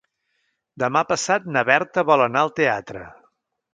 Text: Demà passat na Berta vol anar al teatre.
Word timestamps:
Demà 0.83 1.03
passat 1.11 1.45
na 1.57 1.63
Berta 1.71 2.07
vol 2.11 2.25
anar 2.27 2.43
al 2.47 2.51
teatre. 2.61 3.05